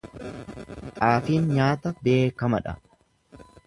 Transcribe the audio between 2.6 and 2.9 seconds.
dha.